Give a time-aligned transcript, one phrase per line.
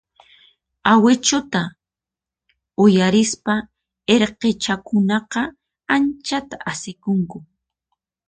[0.91, 1.61] Awichuta
[2.83, 3.53] uyarispa
[4.13, 5.41] irqichakunaqa
[5.93, 7.37] anchata asikunku.